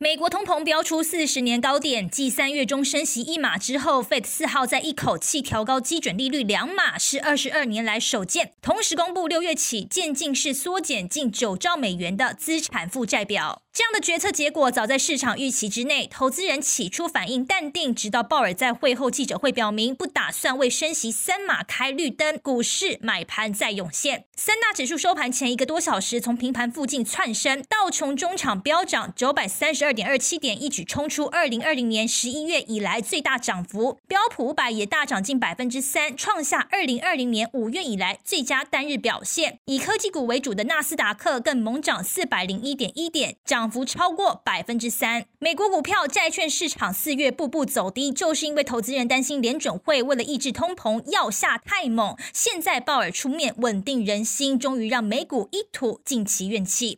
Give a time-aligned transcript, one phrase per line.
[0.00, 8.52] 美国通膨飙出四十年高点，继三月中升息一码之后，Fed 四号再一口气调高基准利率两码，是二十二年来首见。
[8.62, 13.62] 同时公布六月起渐进式缩减近九兆美元的资产负债表。
[13.72, 24.24] 这样的决策结果早在市场预期之内，投资人起初反应淡定，直到鲍尔在会后记者会表明不打算为升息三码开绿灯，股市买盘再涌现。
[24.34, 33.98] 三大指数收盘前一个多小时从平盘附近窜升，道琼中场飙涨九百三十二二点二七点，一举冲出二零二零年十一月以来最大涨幅。
[34.06, 39.60] 标普五百也大涨近百分之三，创下二零二零年五月以来最佳单日表现。
[39.66, 43.68] 以科技股为主的纳斯达克更猛涨四百零一点一点，涨。
[43.68, 45.26] 幅超过百分之三。
[45.38, 52.16] 美国股票、债券市场四月步步走低，就是因为投资人担心联准会为了抑制通膨药下太猛。
[52.32, 56.96] 现在鲍尔出面稳定人心，终于让美股一吐近期怨气。